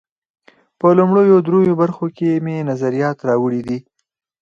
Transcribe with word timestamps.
په 0.79 0.87
لومړیو 0.97 1.37
درېیو 1.47 1.79
برخو 1.81 2.05
کې 2.17 2.41
مې 2.43 2.67
نظریات 2.69 3.17
راوړي 3.29 3.61
دي. 3.67 3.79